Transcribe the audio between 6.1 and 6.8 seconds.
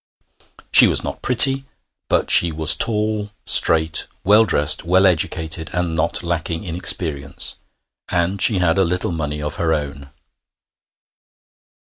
lacking in